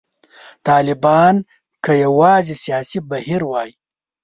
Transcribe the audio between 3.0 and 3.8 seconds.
بهیر وای.